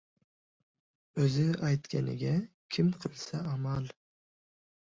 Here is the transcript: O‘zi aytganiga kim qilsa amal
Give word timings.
O‘zi 1.25 1.45
aytganiga 1.69 2.33
kim 2.77 2.91
qilsa 3.05 3.43
amal 3.55 3.89